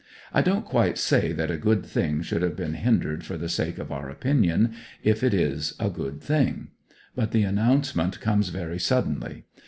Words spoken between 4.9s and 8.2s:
if it is a good thing; but the announcement